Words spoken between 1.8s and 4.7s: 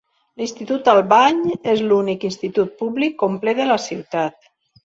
l'únic institut públic complet de la ciutat.